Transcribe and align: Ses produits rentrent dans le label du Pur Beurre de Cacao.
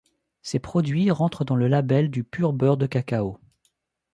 Ses 0.41 0.57
produits 0.57 1.11
rentrent 1.11 1.45
dans 1.45 1.55
le 1.55 1.67
label 1.67 2.09
du 2.09 2.23
Pur 2.23 2.53
Beurre 2.53 2.77
de 2.77 2.87
Cacao. 2.87 3.37